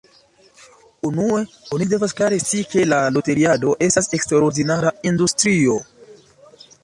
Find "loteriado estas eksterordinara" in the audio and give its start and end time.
3.17-4.95